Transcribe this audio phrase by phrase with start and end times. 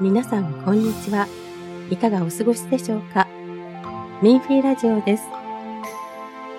[0.00, 1.28] 皆さん、こんにちは。
[1.88, 3.28] いかがお過ごしでしょうか？
[4.20, 5.22] ミンフィーラジオです。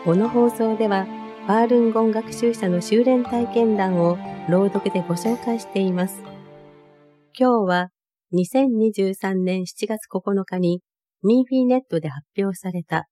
[0.06, 1.06] この放送では、
[1.46, 4.18] バールンゴン学習者の修練体験談を
[4.50, 6.22] 朗読でご紹介しています。
[7.38, 7.90] 今日は、
[8.34, 10.82] 2023年7月9日に、
[11.22, 13.10] ミンフィーネットで発表された、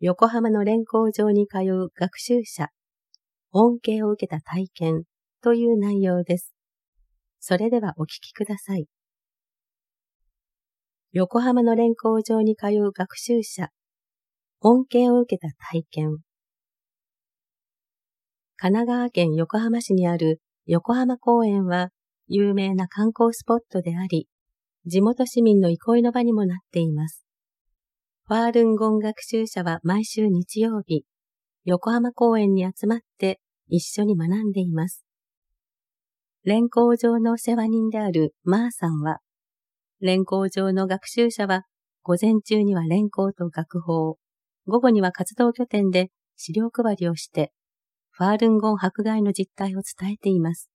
[0.00, 2.68] 横浜の連行場に通う学習者
[3.52, 5.02] 恩恵を受けた体験
[5.42, 6.54] という内容です。
[7.40, 8.86] それではお聞きください。
[11.12, 13.70] 横浜の連行場に通う学習者、
[14.60, 16.18] 恩恵を受けた体験。
[18.56, 21.88] 神奈川県横浜市にある横浜公園は
[22.28, 24.28] 有名な観光スポットであり、
[24.86, 27.24] 地元市民の憩いの場にもなっています。
[28.26, 31.04] ファールンゴン学習者は毎週日曜日、
[31.70, 35.04] 横浜公園に集まって一緒に学んでいます。
[36.42, 39.18] 連行場の世話人であるマーさんは、
[40.00, 41.62] 連行場の学習者は、
[42.02, 44.16] 午前中には連行と学法、
[44.66, 47.52] 午後には活動拠点で資料配りをして、
[48.10, 50.68] ファールンゴン迫害の実態を伝えています。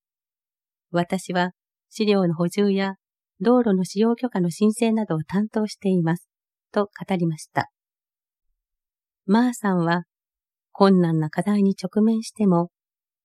[0.91, 1.51] 私は
[1.89, 2.95] 資料の補充や
[3.41, 6.29] 道路の使用許可の申請などを担当しています。
[6.71, 7.69] と語りました。
[9.25, 10.05] マーさんは、
[10.77, 12.69] 困難な課題に直面しても、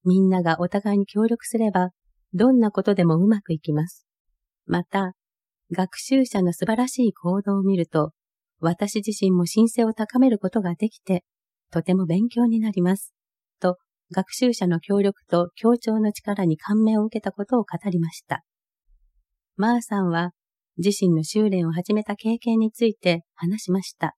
[0.04, 1.90] みんながお互いに協力すれば、
[2.32, 4.06] どんなことでもうまくいきます。
[4.66, 5.14] また、
[5.72, 8.12] 学習者の素晴らしい行動を見ると、
[8.60, 11.24] 私自身も申請を高めることができて、
[11.72, 13.12] とても勉強になります。
[13.58, 13.78] と、
[14.12, 18.44] 学習者の協力と協調の力に感銘を受けたことを語りました。
[19.56, 20.30] マーさんは、
[20.78, 24.14] 自身の修練を始めた経験について話しました。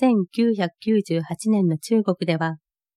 [0.00, 2.56] 1998年の中国では、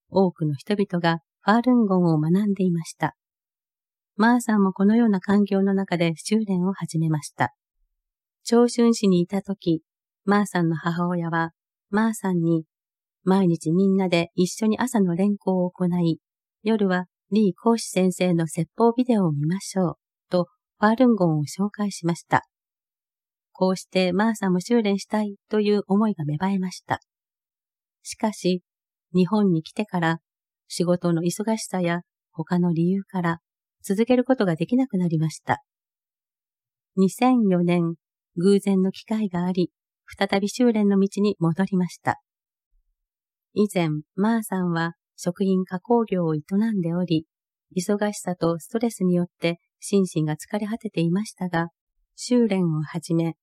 [0.10, 3.16] 多くの人々がファールンゴンを学んでいました。
[4.18, 7.54] マーさんもこのような環境の中で修練を始めました。
[8.44, 9.82] 長春市にいたとき、
[10.26, 11.52] マーさんの母親は、
[11.90, 12.66] マーさんに、
[13.24, 16.20] 毎日みんなで一緒に朝の連行を行い、
[16.64, 19.96] 夜はリー講師先生の説法ビデオを見ましょう、
[20.30, 20.48] と
[20.80, 22.44] ファールンゴンを紹介しました。
[23.60, 27.02] こうしてマーさんも修練したいという思いが芽生えました。
[28.04, 28.64] しかし、
[29.14, 30.20] 日本に来てから
[30.70, 33.40] 仕事の忙しさや他の理由から
[33.84, 35.62] 続けることができなくなりました。
[37.00, 37.96] 2004年、
[38.38, 39.72] 偶然の機会があり、
[40.18, 42.22] 再び修練の道に戻りました。
[43.56, 46.40] 以前、マーさんは食品加工業を営
[46.72, 47.26] んでおり、
[47.76, 51.68] 忙しさとストレスによって心身が疲れ果てていましたが、
[52.16, 53.36] 修練をはじめ、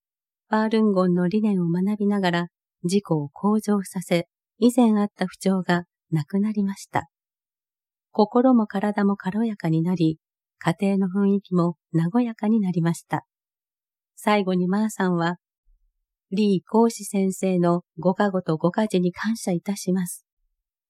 [0.48, 2.46] ファールンゴンの理念を学びながら
[2.84, 7.08] 自己を向上させ、以前あった不調がなくなりました。
[8.12, 10.18] 心も体も軽やかになり、
[10.58, 13.26] 家庭の雰囲気も和やかになりました。
[14.14, 15.36] 最後にマーさんは、
[16.30, 20.24] リー講師先生のご加護とご家事に感謝いたします。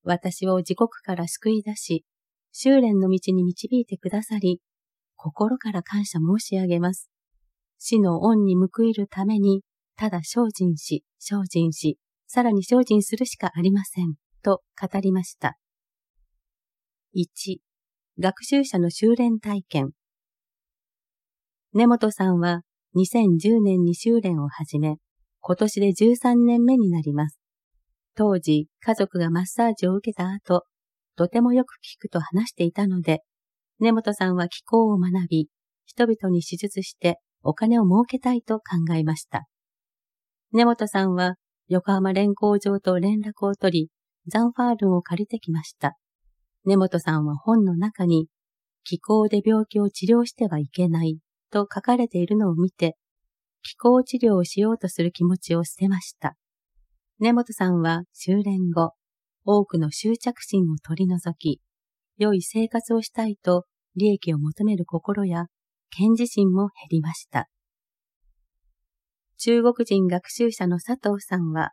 [0.04, 2.04] 私を自国から救い出し、
[2.52, 4.60] 修練の道に導いてくださり、
[5.16, 7.10] 心から感謝申し上げます。
[7.78, 9.62] 死の恩に報いるために、
[9.96, 15.56] ただ精進し、精進し、さらに精進するしかありません、と語りました。
[17.14, 17.58] 1、
[18.18, 19.90] 学習者の修練体験。
[21.72, 22.62] 根本さんは
[22.94, 24.96] 2010年に修練を始め、
[25.40, 27.38] 今年で13年目になります。
[28.14, 30.64] 当時、家族がマッサージを受けた後、
[31.16, 33.20] とてもよく聞くと話していたので、
[33.78, 35.48] 根本さんは気候を学び、
[35.84, 39.46] 人々に手術してお金を儲けたいと考えました。
[40.52, 41.36] 根本さんは
[41.68, 43.90] 横浜連行場と連絡を取り、
[44.26, 45.96] ザンファールンを借りてきました。
[46.64, 48.28] 根本さんは本の中に、
[48.84, 51.18] 気候で病気を治療してはいけない
[51.50, 52.96] と書かれているのを見て、
[53.62, 56.34] 気候治療をしようとする気持ちを捨てました。
[57.18, 58.92] 根本さんは修練後、
[59.44, 61.60] 多くの執着心を取り除き、
[62.18, 63.64] 良い生活をしたいと
[63.94, 65.46] 利益を求める心や
[65.90, 67.48] 賢治心も減りました。
[69.38, 71.72] 中国人学習者の佐藤さんは、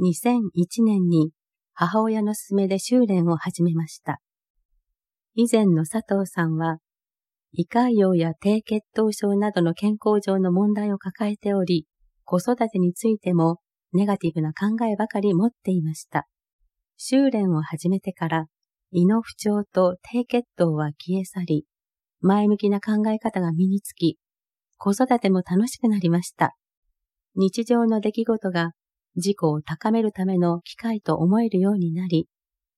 [0.00, 1.32] 2001年に
[1.72, 4.20] 母親の勧めで修練を始めました。
[5.34, 6.78] 以前の佐藤さんは、
[7.52, 11.86] 胃潰瘍や低血糖症などの健康上の問題を抱えており、
[12.24, 13.58] 子育てについても
[13.92, 16.26] ネガティブな考えばかり持っていました。
[16.96, 18.46] 修練を始めてから
[18.90, 21.66] 胃の不調と低血糖は消え去り、
[22.26, 24.16] 前向きな考え方が身につき、
[24.78, 26.56] 子育ても楽しくなりました。
[27.36, 28.70] 日常の出来事が
[29.14, 32.26] 自己を高めるための機会と思えるようになり、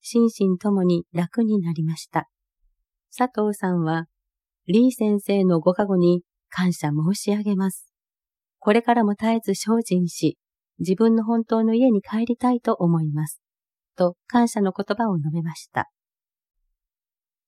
[0.01, 2.29] 心身ともに楽になりました。
[3.17, 4.07] 佐藤さんは、
[4.67, 7.93] リー先生のご加護に感謝申し上げます。
[8.59, 10.39] これからも絶えず精進し、
[10.81, 13.41] 自分の本当の家に帰りたいと思います。
[13.97, 15.89] と感謝の言葉を述べました。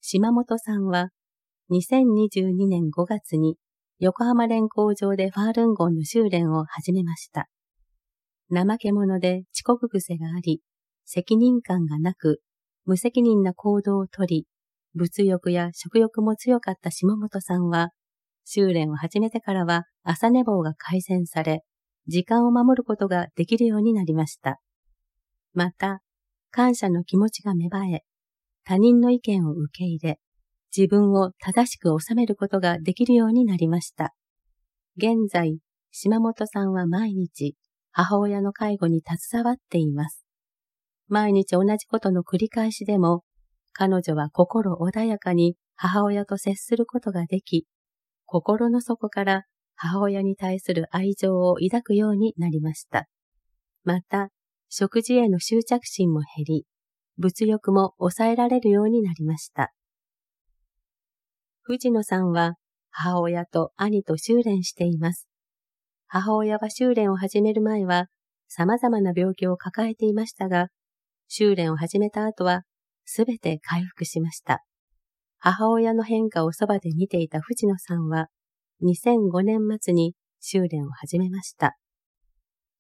[0.00, 1.08] 島本さんは
[1.70, 3.58] 2022年5月に
[3.98, 7.46] 横浜連工場でファールンゴンの修練を始めました。
[8.50, 10.62] 怠け者で遅刻癖があり、
[11.04, 12.40] 責任感がなく、
[12.86, 14.46] 無責任な行動をとり、
[14.94, 17.90] 物欲や食欲も強かった島本さんは、
[18.46, 21.64] 修練を始めてからは朝寝坊が改善され、
[22.06, 24.58] 時間を守ることができるようになりました。
[25.52, 26.00] また、
[26.50, 28.04] 感謝の気持ちが芽生え、
[28.64, 30.18] 他人の意見を受け入れ、
[30.76, 34.14] 自分を正しく収めることができるようになりました。
[34.96, 35.58] 現在、
[35.90, 37.56] 島本さんは毎日、
[37.92, 40.24] 母親の介護に携わっています。
[41.08, 43.22] 毎日同じことの繰り返しでも、
[43.72, 47.66] 彼女は心穏やかに母親と接することができ、
[48.26, 49.44] 心の底から
[49.74, 53.06] 母親に対する愛情を抱くようになりました。
[53.84, 54.28] また、
[54.68, 56.66] 食事への執着心も減り、
[57.16, 59.72] 物欲も抑えられるようになりました。
[61.70, 62.54] 藤野さんは
[62.90, 65.28] 母親と兄と修練しています。
[66.06, 68.06] 母親は修練を始める前は
[68.48, 70.68] 様々な病気を抱えていましたが、
[71.28, 72.62] 修練を始めた後は
[73.04, 74.64] すべて回復しました。
[75.36, 78.28] 母親の変化をそばで見ていた藤野さんは、
[78.82, 81.76] 2005年末に修練を始めました。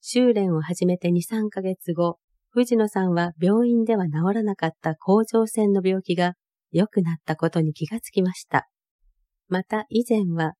[0.00, 2.16] 修練を始めて2、3ヶ月後、
[2.48, 6.32] 藤野さんは病院では治らなかった甲状腺の病気が
[6.72, 8.66] 良くなったことに気がつきました。
[9.48, 10.54] また以前は、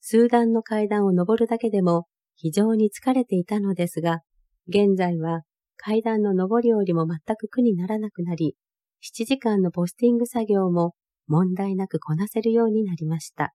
[0.00, 2.06] 数段の階段を登るだけでも
[2.36, 4.20] 非常に疲れていたのですが、
[4.68, 5.42] 現在は
[5.76, 8.56] 階段の登り降りも全く苦にならなくなり、
[9.02, 10.94] 7時間のポスティング作業も
[11.26, 13.54] 問題なくこなせるようになりました。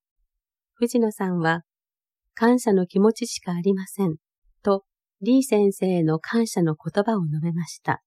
[0.75, 1.61] 藤野さんは、
[2.33, 4.15] 感謝の気持ちしかありません、
[4.63, 4.83] と、
[5.21, 8.01] リー先生への感謝の言葉を述べました。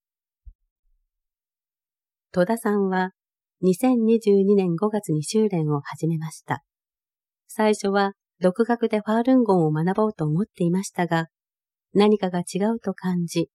[2.33, 3.13] 戸田さんは、
[3.63, 6.63] 2022年5月に修練を始めました。
[7.49, 11.29] 最初は、独学でファールンゴンを学ぼうと思っていましたが、
[11.95, 13.49] 何かが違うと感じ、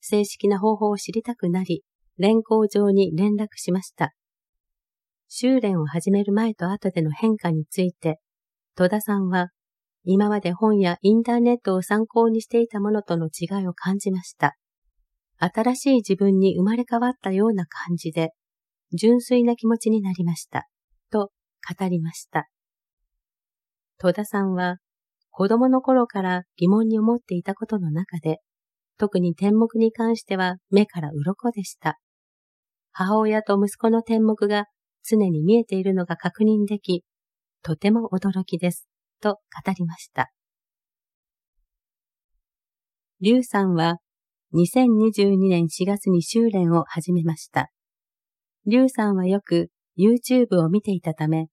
[0.00, 1.84] 正式な方法を知りたくなり、
[2.18, 4.12] 連行上に連絡しました。
[5.28, 8.18] 修練を始める前と後での変化について、
[8.74, 9.50] 戸田さんは、
[10.02, 14.56] 今まで本やインターネットを参考にしていたものとの違いを感じました。
[15.38, 18.32] 新しい自分に生まれ変わったような感じで、
[18.94, 20.68] 純粋な気持ちになりました。
[21.10, 21.30] と
[21.78, 22.48] 語りました。
[23.98, 24.76] 戸田さんは、
[25.30, 28.38] 子供の頃から疑問に思っていたことの中で、
[28.96, 31.98] 特に天目に関しては目から鱗でした。
[32.92, 34.66] 母親と息子の天目が
[35.02, 37.04] 常に見えているのが確認でき、
[37.62, 38.86] とても驚きです、
[39.20, 40.30] と語りました。
[43.20, 43.98] リュウさんは
[44.54, 47.70] 2022年4月に修練を始めました。
[48.66, 49.68] リュウさんはよく
[49.98, 51.48] YouTube を見ていたため、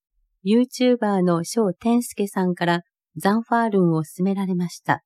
[0.45, 2.81] YouTuber の翔天介さんから
[3.17, 5.03] ザンファールンを勧められました。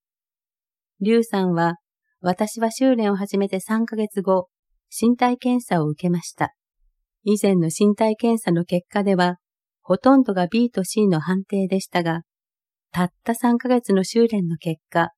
[1.01, 1.77] リュウさんは、
[2.21, 4.49] 私は修練を始めて3ヶ月後、
[4.89, 6.53] 身体検査を受けました。
[7.23, 9.37] 以前の身体検査の結果では、
[9.81, 12.21] ほとんどが B と C の判定でしたが、
[12.91, 15.09] たった3ヶ月の修練の結果、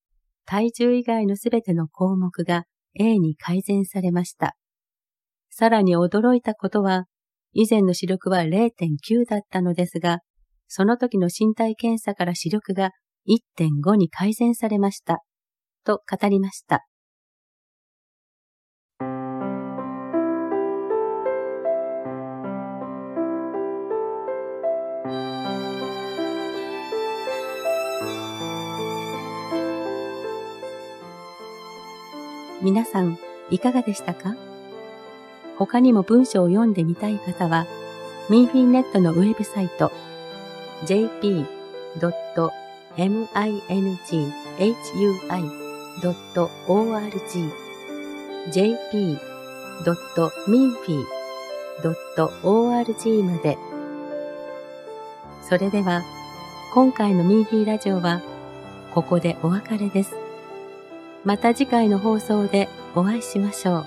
[0.45, 2.63] 体重以外のすべての項目が
[2.97, 4.55] A に改善されました。
[5.59, 7.05] さらに驚いたことは、
[7.51, 10.19] 以前の視力は0.9だったのですが、
[10.67, 12.91] その時の身体検査から視力が
[13.27, 15.23] 1.5に改善されました。
[15.83, 16.85] と語りました。
[32.61, 33.17] 皆さん、
[33.49, 34.35] いかがでしたか？
[35.57, 37.65] 他にも文章を読んでみたい方は、
[38.29, 39.91] ミンフィンネットのウェブサイト、
[40.85, 41.47] jp.minghui.org
[48.51, 49.13] jp.minfi.org
[53.23, 53.57] まで。
[55.41, 56.03] それでは、
[56.73, 58.21] 今回のミンフィーラジオは、
[58.93, 60.15] ここでお別れです。
[61.23, 63.85] また次回の放送でお会いしましょう。